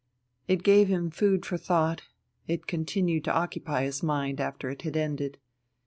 [0.47, 2.01] It gave him food for thought,
[2.47, 5.37] it continued to occupy his mind after it had ended.